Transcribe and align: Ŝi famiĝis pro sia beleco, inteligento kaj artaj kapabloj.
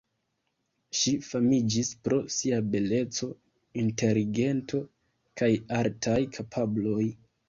Ŝi 0.99 1.11
famiĝis 1.25 1.91
pro 2.07 2.17
sia 2.35 2.57
beleco, 2.75 3.29
inteligento 3.83 4.79
kaj 5.43 5.51
artaj 5.81 6.17
kapabloj. 6.39 6.99